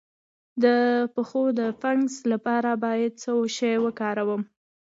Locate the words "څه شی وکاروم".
3.23-4.41